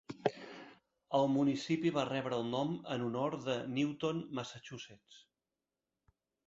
El 1.17 1.29
municipi 1.33 1.91
va 1.99 2.07
rebre 2.09 2.39
el 2.43 2.49
nom 2.55 2.73
en 2.97 3.07
honor 3.11 3.39
de 3.47 3.61
Newton, 3.77 4.27
Massachusetts. 4.41 5.25